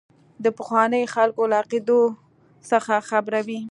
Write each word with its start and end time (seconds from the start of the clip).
د 0.43 0.45
پخوانیو 0.57 1.11
خلکو 1.15 1.41
له 1.51 1.55
عقیدو 1.61 2.01
څخه 2.69 2.95
خبروي. 3.09 3.59